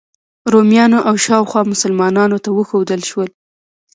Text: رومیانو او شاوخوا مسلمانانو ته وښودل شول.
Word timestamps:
رومیانو 0.51 0.99
او 1.09 1.15
شاوخوا 1.25 1.61
مسلمانانو 1.71 2.37
ته 2.43 2.49
وښودل 2.53 3.01
شول. 3.09 3.29